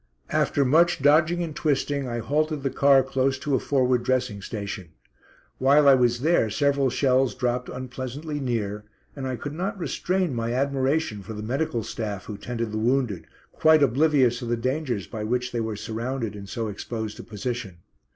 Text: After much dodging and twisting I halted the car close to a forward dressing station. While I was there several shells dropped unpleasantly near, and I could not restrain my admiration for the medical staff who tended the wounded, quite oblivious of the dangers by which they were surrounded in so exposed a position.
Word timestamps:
After 0.31 0.65
much 0.65 1.03
dodging 1.03 1.43
and 1.43 1.55
twisting 1.55 2.07
I 2.07 2.17
halted 2.17 2.63
the 2.63 2.71
car 2.71 3.03
close 3.03 3.37
to 3.37 3.53
a 3.53 3.59
forward 3.59 4.01
dressing 4.01 4.41
station. 4.41 4.93
While 5.59 5.87
I 5.87 5.93
was 5.93 6.21
there 6.21 6.49
several 6.49 6.89
shells 6.89 7.35
dropped 7.35 7.69
unpleasantly 7.69 8.39
near, 8.39 8.83
and 9.15 9.27
I 9.27 9.35
could 9.35 9.53
not 9.53 9.77
restrain 9.77 10.33
my 10.33 10.55
admiration 10.55 11.21
for 11.21 11.33
the 11.33 11.43
medical 11.43 11.83
staff 11.83 12.25
who 12.25 12.35
tended 12.35 12.71
the 12.71 12.79
wounded, 12.79 13.27
quite 13.51 13.83
oblivious 13.83 14.41
of 14.41 14.49
the 14.49 14.57
dangers 14.57 15.05
by 15.05 15.23
which 15.23 15.51
they 15.51 15.61
were 15.61 15.75
surrounded 15.75 16.35
in 16.35 16.47
so 16.47 16.67
exposed 16.67 17.19
a 17.19 17.23
position. 17.23 17.77